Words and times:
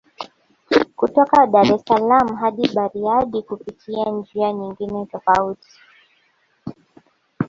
Kutoka 0.97 1.39
Dar 1.51 1.69
es 1.75 1.81
salaaam 1.89 2.29
hadi 2.41 2.71
Bariadi 2.75 3.39
kupitia 3.43 4.05
njia 4.11 4.53
nyingine 4.53 5.05
tofauti 5.05 5.69